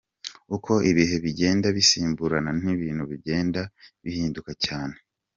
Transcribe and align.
Uko 0.55 0.71
ibihe 0.91 1.15
bigenda 1.25 1.67
bisimburana 1.77 2.51
n’ibintu 2.63 3.03
bigenda 3.11 3.61
bihinduka 4.03 4.51
cyane. 4.65 4.95